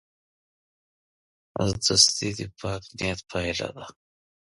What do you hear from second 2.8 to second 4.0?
نیت پایله ده.